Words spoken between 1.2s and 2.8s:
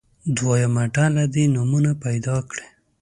دې نومونه پیدا کړي.